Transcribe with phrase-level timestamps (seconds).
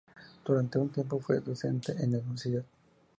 [0.43, 2.63] Durante un tiempo fue docente en esa Universidad.